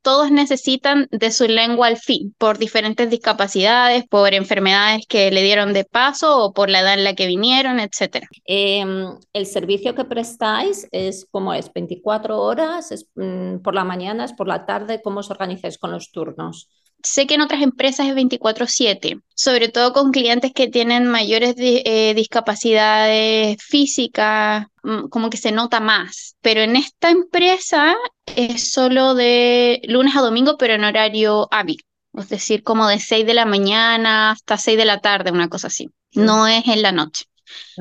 [0.02, 5.74] todos necesitan de su lengua al fin, por diferentes discapacidades, por enfermedades que le dieron
[5.74, 8.26] de paso o por la edad en la que vinieron, etc.
[8.46, 14.26] Em, el servicio que prestáis es como es, 24 horas, es mm, por la mañana,
[14.26, 16.70] es por la tarde, ¿cómo os organizáis con los turnos?
[17.02, 22.14] Sé que en otras empresas es 24/7, sobre todo con clientes que tienen mayores eh,
[22.14, 26.36] discapacidades físicas, mm, como que se nota más.
[26.42, 31.82] Pero en esta empresa es solo de lunes a domingo, pero en horario hábil.
[32.14, 35.68] Es decir, como de 6 de la mañana hasta 6 de la tarde, una cosa
[35.68, 35.90] así.
[36.14, 37.26] No es en la noche.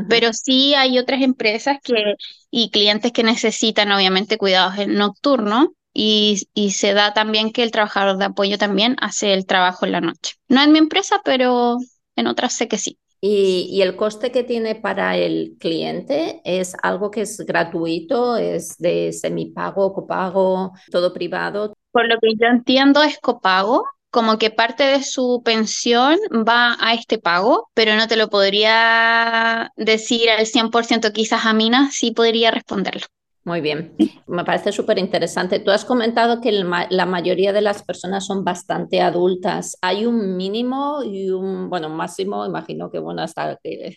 [0.09, 2.15] Pero sí hay otras empresas que,
[2.51, 7.73] y clientes que necesitan obviamente cuidados en nocturno y, y se da también que el
[7.73, 10.35] trabajador de apoyo también hace el trabajo en la noche.
[10.47, 11.77] No en mi empresa, pero
[12.15, 12.99] en otras sé que sí.
[13.21, 18.79] Y, y el coste que tiene para el cliente es algo que es gratuito, es
[18.79, 21.75] de semipago, copago, todo privado.
[21.91, 26.95] Por lo que yo entiendo es copago, como que parte de su pensión va a
[26.95, 32.53] este pago, pero no te lo podría decir al 100%, quizás a Mina sí podría
[32.53, 33.09] responderlo.
[33.49, 33.95] Muy bien,
[34.27, 35.59] me parece súper interesante.
[35.61, 39.79] Tú has comentado que el la mayoría de las personas son bastante adultas.
[39.81, 42.45] ¿Hay un mínimo y un, bueno, máximo?
[42.45, 43.97] Imagino que, bueno, hasta que,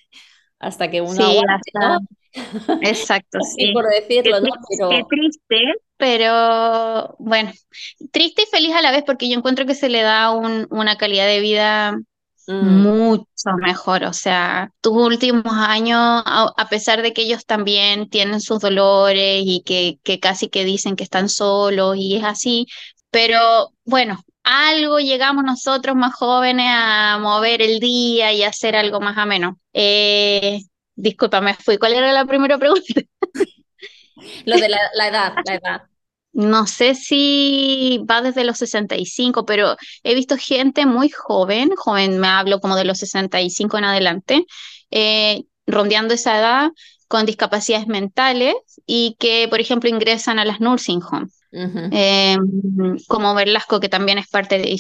[0.60, 2.00] hasta que uno Sí, aguante, hasta- ¿no?
[2.82, 3.74] exacto, sí.
[3.74, 4.50] por decirlo, Qué ¿no?
[4.70, 7.52] Pero qué triste, pero bueno,
[8.12, 10.98] triste y feliz a la vez porque yo encuentro que se le da un- una
[10.98, 12.00] calidad de vida
[12.48, 13.26] mm, mucho
[13.62, 14.04] mejor.
[14.04, 19.44] O sea, tus últimos años, a, a pesar de que ellos también tienen sus dolores
[19.46, 22.68] y que, que casi que dicen que están solos y es así,
[23.12, 29.18] pero bueno, algo llegamos nosotros más jóvenes a mover el día y hacer algo más
[29.18, 29.60] ameno.
[29.74, 30.62] Eh,
[30.96, 31.78] disculpa, me fui.
[31.78, 32.84] ¿Cuál era la primera pregunta?
[34.46, 35.91] lo de la, la edad, la edad.
[36.34, 42.28] No sé si va desde los 65, pero he visto gente muy joven, joven me
[42.28, 44.46] hablo como de los 65 en adelante,
[44.92, 46.70] eh, rondeando esa edad
[47.08, 52.38] con discapacidades mentales y que, por ejemplo, ingresan a las nursing homes, Ujú, eh,
[53.08, 54.74] como Velasco, que también es parte de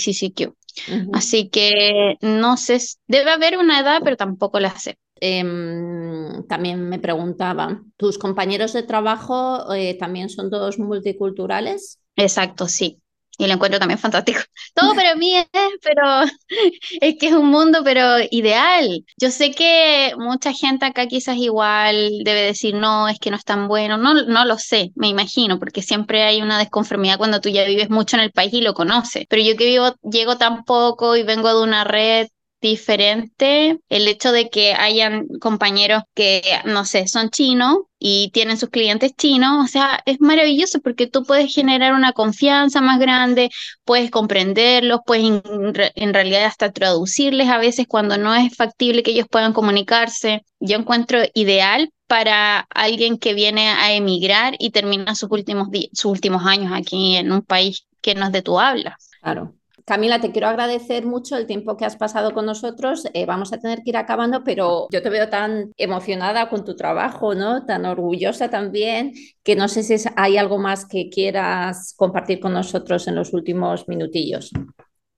[0.88, 1.12] ujú.
[1.14, 4.98] Así que no sé, debe haber una edad, pero tampoco la sé.
[5.24, 12.00] Em, también me preguntaba, ¿tus compañeros de trabajo eh, también son todos multiculturales?
[12.16, 13.00] Exacto, sí.
[13.38, 14.40] Y lo encuentro también fantástico.
[14.74, 15.48] Todo para mí es,
[15.84, 16.24] pero
[17.02, 19.06] es que es un mundo, pero ideal.
[19.18, 23.44] Yo sé que mucha gente acá quizás igual debe decir, no, es que no es
[23.44, 23.98] tan bueno.
[23.98, 27.92] No, no lo sé, me imagino, porque siempre hay una desconformidad cuando tú ya vives
[27.92, 29.26] mucho en el país y lo conoces.
[29.30, 32.28] Pero yo que vivo, llego tan poco y vengo de una red
[32.62, 38.70] diferente, el hecho de que hayan compañeros que, no sé, son chinos y tienen sus
[38.70, 43.50] clientes chinos, o sea, es maravilloso porque tú puedes generar una confianza más grande,
[43.84, 49.28] puedes comprenderlos, puedes en, realidad hasta traducirles a veces cuando no es factible que ellos
[49.30, 50.44] puedan comunicarse.
[50.60, 56.46] Yo encuentro ideal para alguien que viene a emigrar y termina sus últimos, sus últimos
[56.46, 58.98] años aquí en un país que no es de tu habla.
[59.22, 59.56] Claro.
[59.92, 63.06] Camila, te quiero agradecer mucho el tiempo que has pasado con nosotros.
[63.14, 66.78] Eh, vamos a tener que ir acabando, pero yo te veo tan emocionada con tu
[66.78, 67.66] trabajo, ¿no?
[67.66, 69.12] Tan orgullosa también,
[69.44, 73.90] que no sé si hay algo más que quieras compartir con nosotros en los últimos
[73.90, 74.52] minutillos.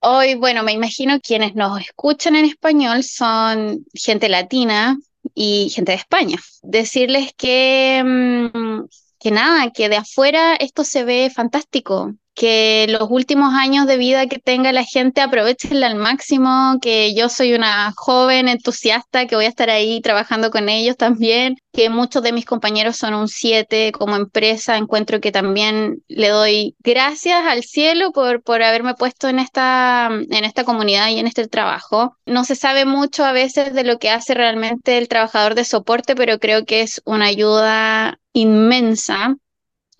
[0.00, 4.98] Hoy, bueno, me imagino quienes nos escuchan en español son gente latina
[5.36, 6.38] y gente de España.
[6.62, 8.88] Decirles que, mm,
[9.20, 14.26] que nada, que de afuera esto se ve fantástico, que los últimos años de vida
[14.26, 19.44] que tenga la gente aprovechenla al máximo, que yo soy una joven entusiasta, que voy
[19.44, 23.92] a estar ahí trabajando con ellos también, que muchos de mis compañeros son un 7
[23.92, 29.38] como empresa, encuentro que también le doy gracias al cielo por, por haberme puesto en
[29.38, 32.16] esta, en esta comunidad y en este trabajo.
[32.26, 36.16] No se sabe mucho a veces de lo que hace realmente el trabajador de soporte,
[36.16, 39.36] pero creo que es una ayuda inmensa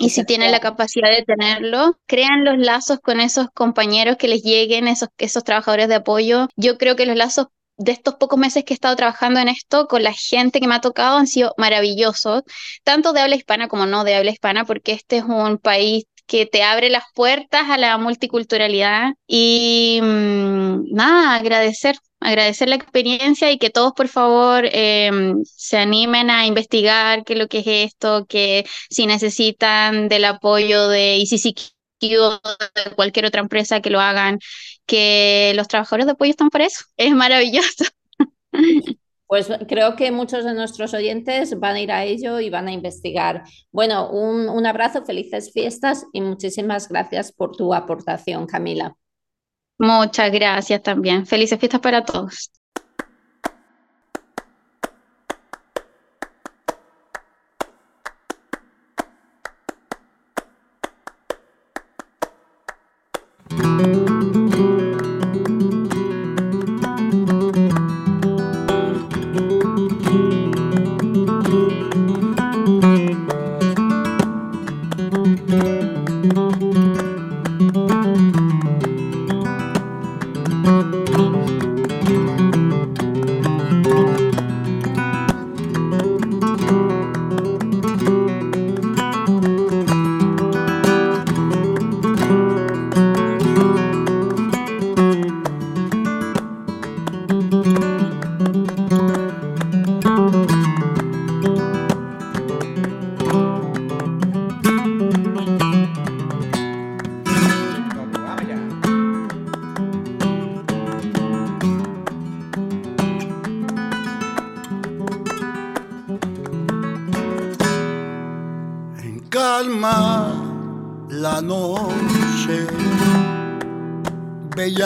[0.05, 4.42] y si tienen la capacidad de tenerlo, crean los lazos con esos compañeros que les
[4.42, 6.48] lleguen, esos, esos trabajadores de apoyo.
[6.57, 7.46] Yo creo que los lazos
[7.78, 10.74] de estos pocos meses que he estado trabajando en esto con la gente que me
[10.74, 12.42] ha tocado han sido maravillosos,
[12.84, 16.47] tanto de habla hispana como no de habla hispana, porque este es un país que
[16.47, 23.59] te abre las puertas a la multiculturalidad y mm, nada, agradecer, agradecer la experiencia y
[23.59, 28.64] que todos por favor em, se animen a investigar qué lo que es esto, que
[28.91, 31.75] si necesitan del apoyo de ICCQ
[32.20, 32.41] o
[32.75, 34.39] de cualquier otra empresa que lo hagan,
[34.87, 36.85] que los trabajadores de apoyo están para eso.
[36.97, 37.85] Es maravilloso.
[39.27, 42.72] Pues creo que muchos de nuestros oyentes van a ir a ello y van a
[42.72, 43.45] investigar.
[43.72, 48.97] Bueno, un, un abrazo, felices fiestas y muchísimas gracias por tu aportación, Camila.
[49.79, 51.27] Muchas gracias también.
[51.27, 52.51] Felices fiestas para todos.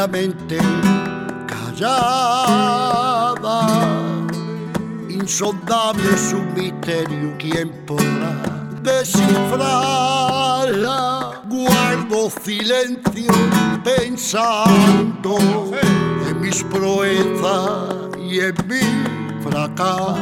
[0.07, 0.59] Bellamente
[1.49, 2.86] callada,
[5.09, 11.42] insondable su misterio, ¿quién podrá descifrarla?
[11.49, 13.32] Guardo silencio
[13.82, 15.36] pensando
[16.28, 18.80] en mis proezas y en mi
[19.42, 20.16] fracaso.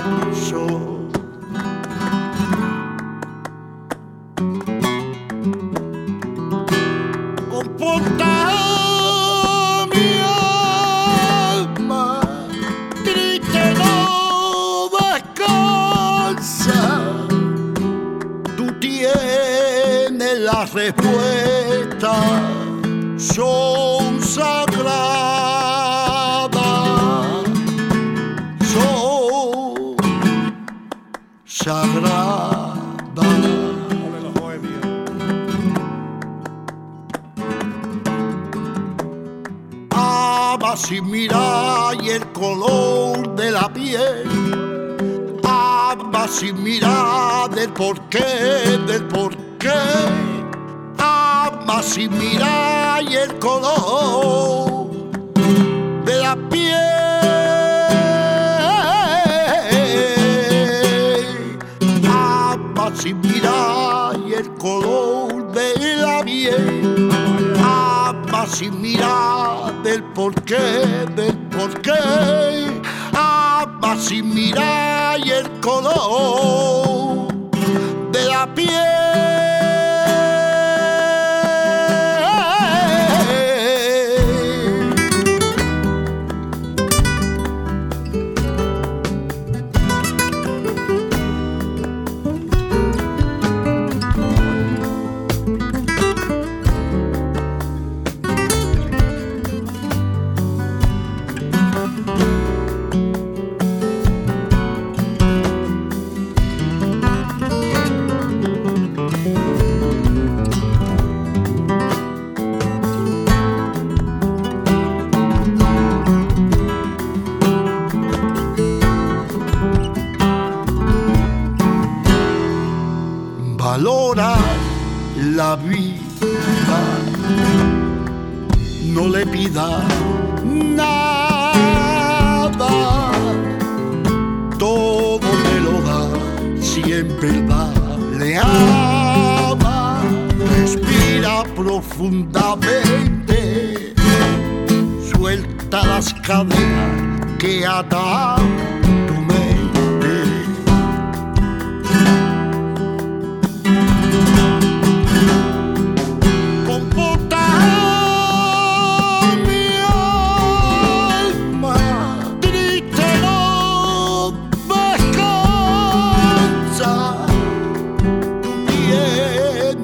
[70.46, 72.70] Porqué, del porqué,
[73.14, 76.65] ama sin mirar y el color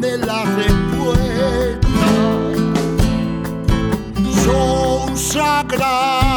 [0.02, 1.88] de la respuesta.
[4.44, 6.31] Son sagradas.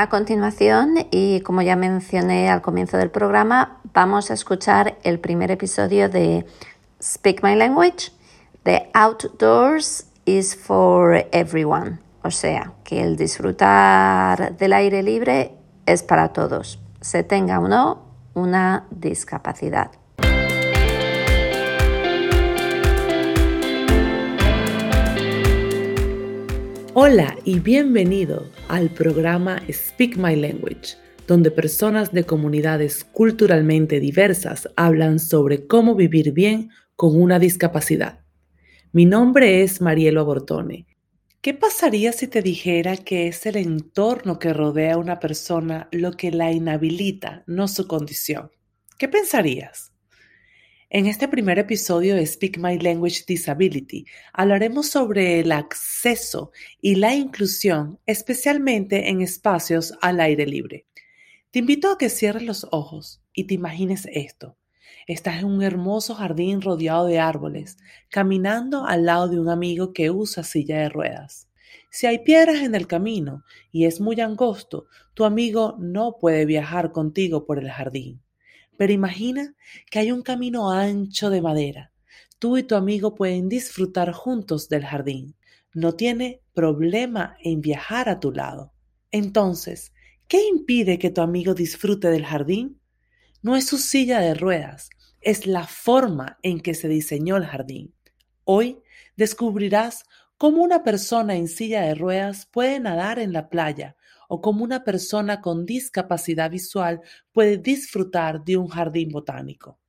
[0.00, 5.50] A continuación, y como ya mencioné al comienzo del programa, vamos a escuchar el primer
[5.50, 6.46] episodio de
[7.02, 8.10] Speak My Language.
[8.64, 11.98] The outdoors is for everyone.
[12.22, 15.52] O sea, que el disfrutar del aire libre
[15.84, 19.90] es para todos, se tenga o no una discapacidad.
[26.94, 30.96] Hola y bienvenido al programa Speak My Language,
[31.26, 38.20] donde personas de comunidades culturalmente diversas hablan sobre cómo vivir bien con una discapacidad.
[38.92, 40.86] Mi nombre es Marielo Abortone.
[41.40, 46.12] ¿Qué pasaría si te dijera que es el entorno que rodea a una persona lo
[46.12, 48.50] que la inhabilita, no su condición?
[48.98, 49.89] ¿Qué pensarías?
[50.92, 57.14] En este primer episodio de Speak My Language Disability hablaremos sobre el acceso y la
[57.14, 60.86] inclusión, especialmente en espacios al aire libre.
[61.52, 64.56] Te invito a que cierres los ojos y te imagines esto.
[65.06, 67.78] Estás en un hermoso jardín rodeado de árboles,
[68.08, 71.48] caminando al lado de un amigo que usa silla de ruedas.
[71.92, 76.90] Si hay piedras en el camino y es muy angosto, tu amigo no puede viajar
[76.90, 78.20] contigo por el jardín.
[78.80, 79.54] Pero imagina
[79.90, 81.92] que hay un camino ancho de madera.
[82.38, 85.36] Tú y tu amigo pueden disfrutar juntos del jardín.
[85.74, 88.72] No tiene problema en viajar a tu lado.
[89.10, 89.92] Entonces,
[90.28, 92.80] ¿qué impide que tu amigo disfrute del jardín?
[93.42, 94.88] No es su silla de ruedas,
[95.20, 97.92] es la forma en que se diseñó el jardín.
[98.44, 98.78] Hoy
[99.14, 100.04] descubrirás
[100.38, 103.98] cómo una persona en silla de ruedas puede nadar en la playa
[104.32, 107.00] o cómo una persona con discapacidad visual
[107.32, 109.80] puede disfrutar de un jardín botánico.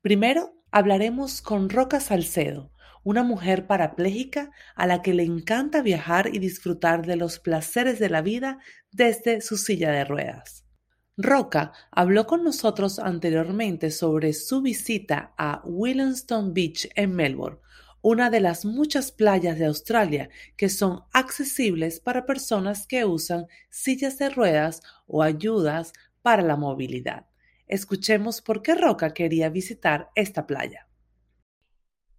[0.00, 2.70] Primero, hablaremos con Roca Salcedo,
[3.02, 8.10] una mujer parapléjica a la que le encanta viajar y disfrutar de los placeres de
[8.10, 8.60] la vida
[8.92, 10.64] desde su silla de ruedas.
[11.16, 17.58] Roca habló con nosotros anteriormente sobre su visita a Williamston Beach en Melbourne,
[18.02, 24.18] una de las muchas playas de Australia que son accesibles para personas que usan sillas
[24.18, 25.92] de ruedas o ayudas
[26.22, 27.26] para la movilidad.
[27.66, 30.86] Escuchemos por qué Roca quería visitar esta playa.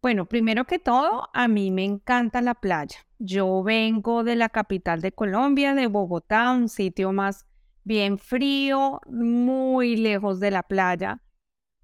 [0.02, 3.06] Bueno, primero que todo, a mí me encanta la playa.
[3.20, 7.46] Yo vengo de la capital de Colombia, de Bogotá, un sitio más
[7.84, 11.22] bien frío, muy lejos de la playa.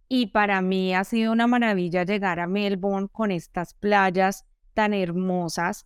[0.09, 5.85] Y para mí ha sido una maravilla llegar a Melbourne con estas playas tan hermosas.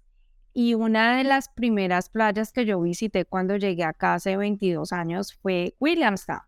[0.53, 5.34] Y una de las primeras playas que yo visité cuando llegué acá hace 22 años
[5.34, 6.41] fue Williamstown.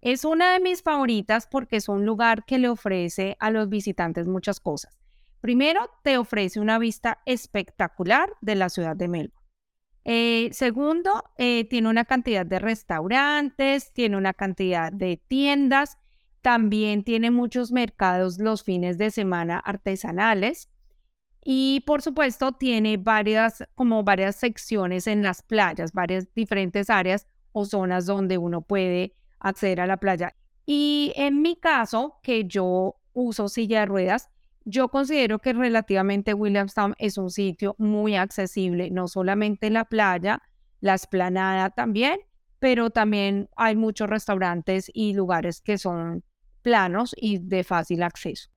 [0.00, 4.26] Es una de mis favoritas porque es un lugar que le ofrece a los visitantes
[4.26, 4.98] muchas cosas.
[5.40, 9.40] Primero, te ofrece una vista espectacular de la ciudad de Melbourne.
[10.04, 15.98] Eh, segundo, eh, tiene una cantidad de restaurantes, tiene una cantidad de tiendas
[16.42, 20.70] también tiene muchos mercados los fines de semana artesanales
[21.44, 27.64] y por supuesto tiene varias como varias secciones en las playas, varias diferentes áreas o
[27.64, 30.34] zonas donde uno puede acceder a la playa.
[30.66, 34.30] Y en mi caso, que yo uso silla de ruedas,
[34.64, 40.42] yo considero que relativamente Williamstown es un sitio muy accesible, no solamente la playa,
[40.80, 42.20] la esplanada también,
[42.58, 46.22] pero también hay muchos restaurantes y lugares que son
[46.60, 48.50] planos y de fácil acceso.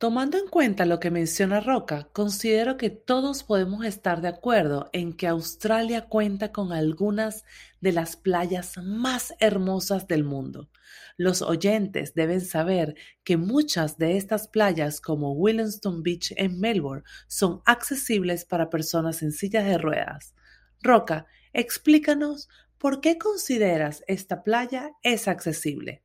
[0.00, 5.12] Tomando en cuenta lo que menciona Roca, considero que todos podemos estar de acuerdo en
[5.12, 7.44] que Australia cuenta con algunas
[7.82, 10.70] de las playas más hermosas del mundo.
[11.18, 12.94] Los oyentes deben saber
[13.24, 19.32] que muchas de estas playas, como Williamston Beach en Melbourne, son accesibles para personas en
[19.32, 20.34] sillas de ruedas.
[20.80, 22.48] Roca, explícanos
[22.78, 26.02] por qué consideras esta playa es accesible.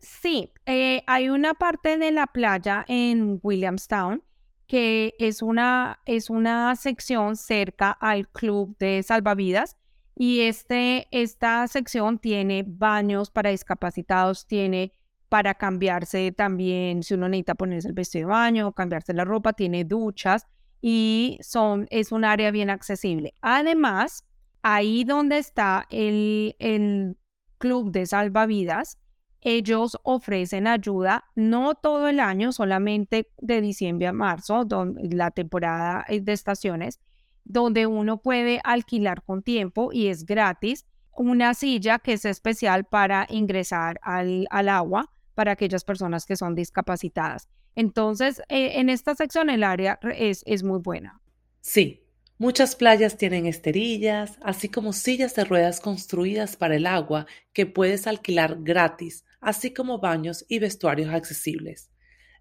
[0.00, 4.22] Sí, eh, hay una parte de la playa en Williamstown
[4.66, 9.76] que es una, es una sección cerca al club de salvavidas
[10.14, 14.94] y este, esta sección tiene baños para discapacitados, tiene
[15.28, 19.84] para cambiarse también, si uno necesita ponerse el vestido de baño, cambiarse la ropa, tiene
[19.84, 20.46] duchas
[20.80, 23.34] y son, es un área bien accesible.
[23.40, 24.24] Además,
[24.62, 27.16] ahí donde está el, el
[27.58, 28.98] club de salvavidas,
[29.42, 34.66] ellos ofrecen ayuda no todo el año, solamente de diciembre a marzo,
[34.96, 37.00] la temporada de estaciones,
[37.44, 43.26] donde uno puede alquilar con tiempo y es gratis una silla que es especial para
[43.28, 47.48] ingresar al, agua para aquellas personas que son discapacitadas.
[47.74, 51.20] Entonces, eh, en esta sección el área es, es muy buena.
[51.60, 52.06] Sí,
[52.40, 58.06] Muchas playas tienen esterillas, así como sillas de ruedas construidas para el agua que puedes
[58.06, 61.90] alquilar gratis, así como baños y vestuarios accesibles.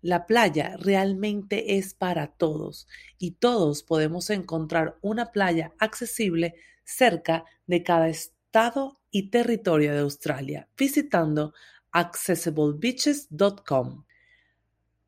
[0.02, 2.88] La playa realmente es para todos
[3.18, 10.70] y todos podemos encontrar una playa accesible cerca de cada estado y territorio de Australia
[10.78, 11.54] visitando
[11.92, 14.06] accessiblebeaches.com.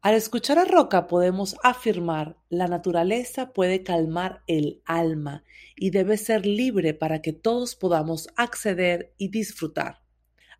[0.01, 5.43] Al escuchar a Roca podemos afirmar la naturaleza puede calmar el alma
[5.75, 10.01] y debe ser libre para que todos podamos acceder y disfrutar.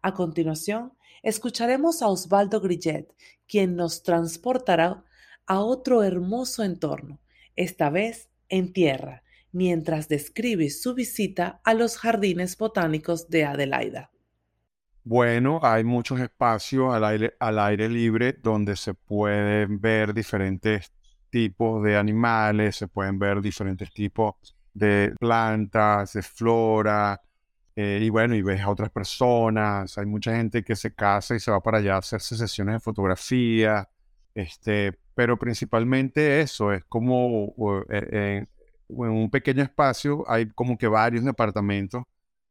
[0.04, 0.94] A continuación,
[1.24, 3.08] escucharemos a Osvaldo Grillet,
[3.48, 5.04] quien nos transportará
[5.46, 7.20] a otro hermoso entorno,
[7.56, 14.12] esta vez en tierra, mientras describe su visita a los jardines botánicos de Adelaida.
[15.04, 20.92] Bueno, hay muchos espacios al aire, al aire libre donde se pueden ver diferentes
[21.30, 24.36] tipos de animales, se pueden ver diferentes tipos
[24.74, 27.20] de plantas, de flora,
[27.76, 31.40] eh, y bueno, y ves a otras personas, hay mucha gente que se casa y
[31.40, 33.90] se va para allá a hacerse sesiones de fotografía,
[34.36, 37.54] este, pero principalmente eso, es como
[37.90, 38.46] eh,
[38.90, 42.04] en un pequeño espacio hay como que varios departamentos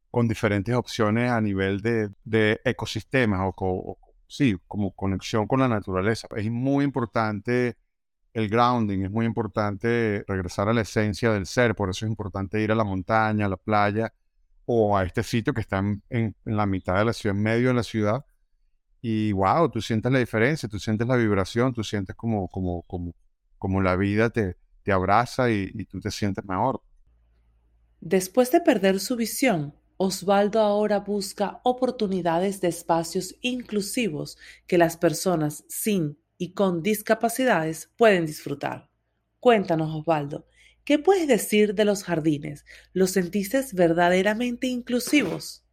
[0.09, 3.97] con diferentes opciones a nivel de, de ecosistemas o,
[4.27, 6.27] sí, como conexión con la naturaleza.
[6.35, 7.77] Es muy importante
[8.33, 12.61] el grounding, es muy importante regresar a la esencia del ser, por eso es importante
[12.61, 14.13] ir a la montaña, a la playa
[14.73, 17.73] o a este sitio que está en, la mitad de la ciudad, en medio de
[17.73, 18.25] la ciudad.
[19.01, 23.13] Y wow, tú sientes la diferencia, tú sientes la vibración, tú sientes como, como, como,
[23.57, 26.81] como la vida te, te abraza y tú te sientes mejor.
[27.99, 35.65] Después de perder su visión, Osvaldo ahora busca oportunidades de espacios inclusivos que las personas
[35.67, 38.89] sin y con discapacidades pueden disfrutar.
[39.39, 40.47] Cuéntanos, Osvaldo,
[40.83, 42.65] ¿qué puedes decir de los jardines?
[42.93, 45.63] ¿Los sentiste verdaderamente inclusivos?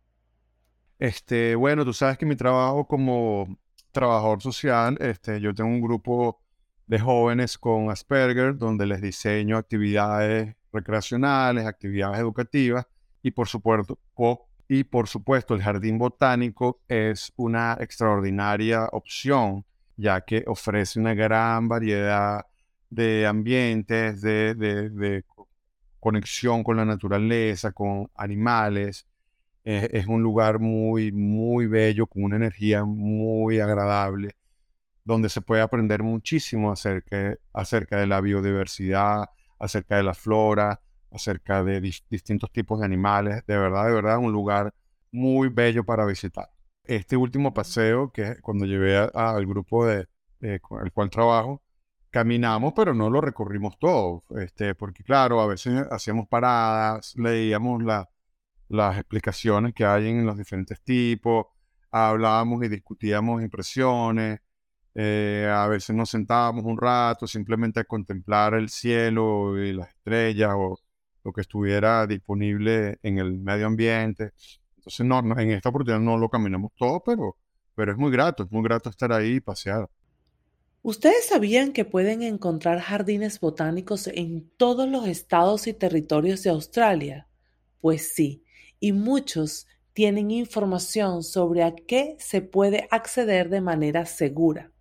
[0.98, 3.58] Este, bueno, tú sabes que mi trabajo como
[3.92, 6.40] trabajador social, este, yo tengo un grupo
[6.86, 12.86] de jóvenes con Asperger donde les diseño actividades recreacionales, actividades educativas
[13.22, 13.98] y por supuesto,
[14.68, 19.64] y por supuesto el jardín botánico es una extraordinaria opción,
[19.96, 22.46] ya que ofrece una gran variedad
[22.90, 25.24] de ambientes, de, de,
[26.00, 29.06] conexión con la naturaleza, con animales.
[29.64, 34.36] es un lugar muy, muy bello, con una energía muy agradable,
[35.04, 39.26] donde se puede aprender muchísimo acerca, acerca de la biodiversidad,
[39.58, 40.80] acerca de la flora,
[41.10, 43.44] acerca de distintos tipos de animales.
[43.46, 44.72] De verdad, de verdad, un lugar
[45.12, 46.50] muy bello para visitar.
[46.84, 50.06] Este último paseo, que cuando llevé al grupo de,
[50.60, 51.62] con el cual trabajo,
[52.18, 57.80] caminamos, pero no lo recorrimos todo, este, porque claro, a veces hacíamos paradas, leíamos
[58.68, 61.46] las explicaciones que hay en los diferentes tipos,
[61.92, 64.40] hablábamos y discutíamos impresiones,
[64.96, 70.54] eh, a veces nos sentábamos un rato simplemente a contemplar el cielo y las estrellas
[70.56, 70.76] o
[71.22, 74.32] lo que estuviera disponible en el medio ambiente.
[74.76, 77.36] Entonces, no, en esta oportunidad no lo caminamos todo, pero,
[77.76, 79.88] pero es muy grato, es muy grato estar ahí y pasear.
[80.88, 87.28] ¿Ustedes sabían que pueden encontrar jardines botánicos en todos los estados y territorios de Australia?
[87.78, 88.42] Pues sí,
[88.80, 94.72] y muchos tienen información sobre a qué se puede acceder de manera segura.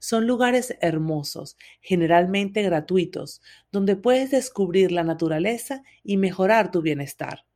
[0.00, 7.46] son lugares hermosos, generalmente gratuitos, donde puedes descubrir la naturaleza y mejorar tu bienestar.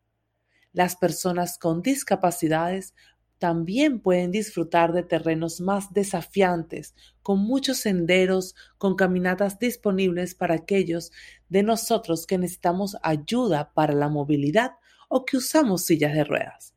[0.73, 2.95] Las personas con discapacidades
[3.43, 11.11] también pueden disfrutar de terrenos más desafiantes, con muchos senderos, con caminatas disponibles para aquellos
[11.49, 14.75] de nosotros que necesitamos ayuda para la movilidad
[15.09, 16.77] o que usamos sillas de ruedas.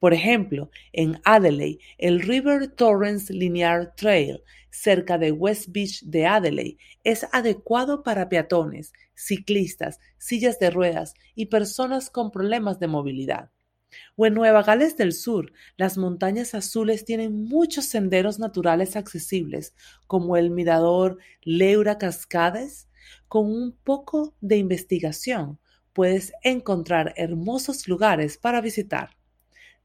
[0.00, 6.78] Por ejemplo, en Adelaide, el River Torrens Linear Trail, cerca de West Beach de Adelaide,
[7.04, 13.52] es adecuado para peatones, ciclistas, sillas de ruedas y personas con problemas de movilidad.
[14.16, 19.74] O en Nueva Gales del Sur, las montañas azules tienen muchos senderos naturales accesibles,
[20.06, 22.88] como el mirador Leura Cascades.
[23.28, 25.58] Con un poco de investigación,
[25.92, 29.16] puedes encontrar hermosos lugares para visitar.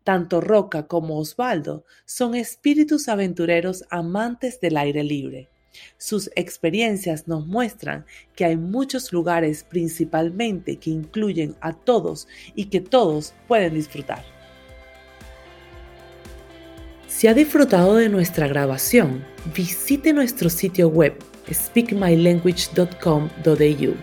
[0.04, 5.50] Tanto Roca como Osvaldo son espíritus aventureros amantes del aire libre.
[5.98, 8.06] Sus experiencias nos muestran
[8.36, 14.24] que hay muchos lugares principalmente que incluyen a todos y que todos pueden disfrutar.
[17.08, 19.26] Si ha disfrutado de nuestra grabación,
[19.56, 21.16] visite nuestro sitio web
[21.52, 23.96] speakmylanguage.com.au,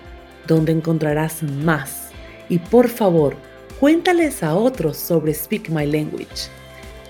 [0.46, 2.08] donde encontrarás más.
[2.48, 3.36] Y por favor,
[3.78, 6.48] cuéntales a otros sobre Speak My Language.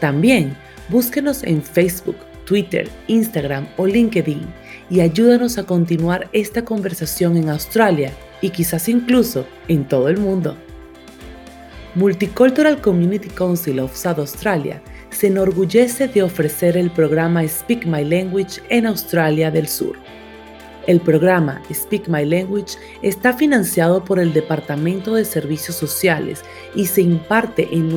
[0.00, 0.56] También
[0.88, 4.42] búsquenos en Facebook, Twitter, Instagram o LinkedIn
[4.90, 10.56] y ayúdanos a continuar esta conversación en Australia y quizás incluso en todo el mundo.
[11.94, 18.60] Multicultural Community Council of South Australia se enorgullece de ofrecer el programa Speak My Language
[18.68, 19.96] en Australia del Sur.
[20.86, 26.42] El programa Speak My Language está financiado por el Departamento de Servicios Sociales
[26.74, 27.88] y se imparte en,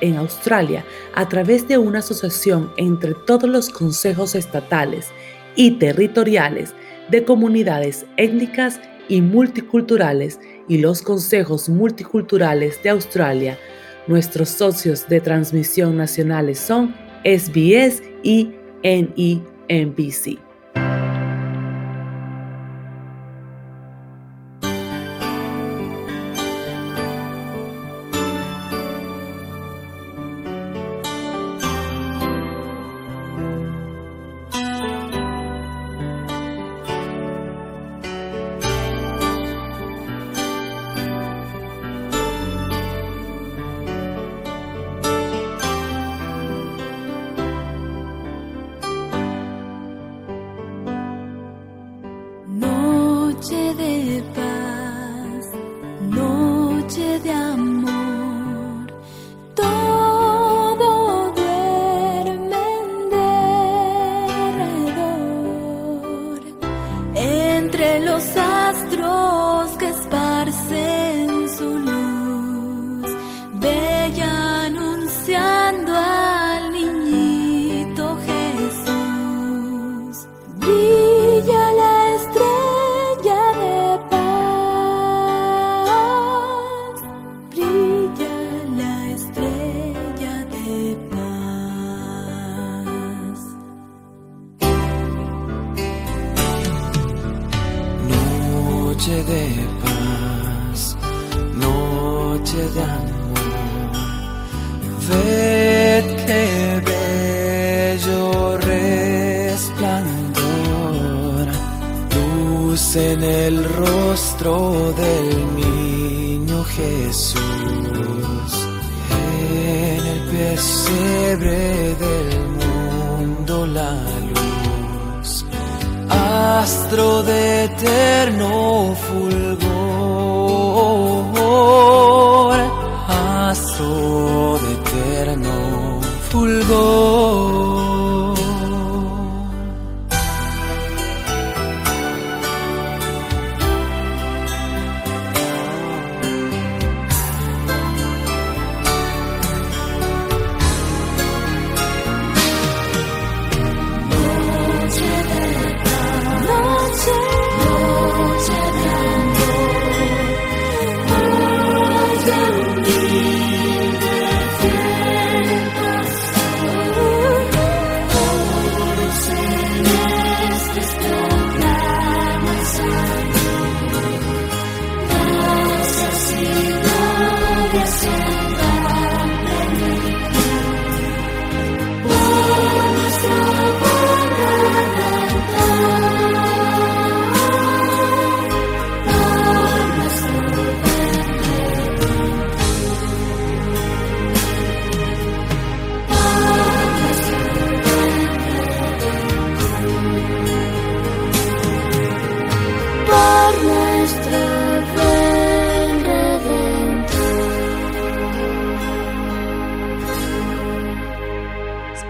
[0.00, 0.84] en Australia
[1.14, 5.08] a través de una asociación entre todos los consejos estatales
[5.56, 6.74] y territoriales
[7.10, 10.38] de comunidades étnicas y multiculturales
[10.68, 13.58] y los consejos multiculturales de Australia.
[14.06, 16.94] Nuestros socios de transmisión nacionales son
[17.24, 20.49] SBS y NEMBC.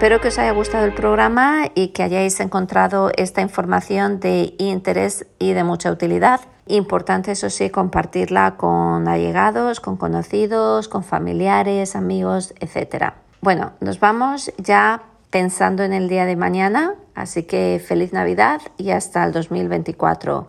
[0.01, 5.27] Espero que os haya gustado el programa y que hayáis encontrado esta información de interés
[5.37, 6.41] y de mucha utilidad.
[6.65, 13.13] Importante, eso sí, compartirla con allegados, con conocidos, con familiares, amigos, etc.
[13.41, 18.89] Bueno, nos vamos ya pensando en el día de mañana, así que feliz Navidad y
[18.89, 20.47] hasta el 2024.